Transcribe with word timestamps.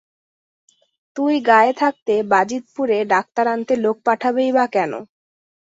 তুই 1.17 1.33
গাঁয়ে 1.47 1.73
থাকতে 1.73 2.13
বাজিতপুরে 2.31 2.97
ডাক্তার 3.13 3.45
আনতে 3.47 3.73
লোক 3.77 3.97
পাঠাবেই 4.05 4.51
বা 4.53 4.65
কেন? 4.67 4.91